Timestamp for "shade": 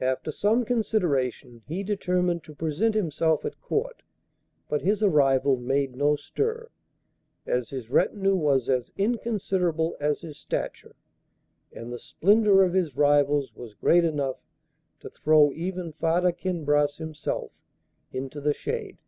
18.54-18.98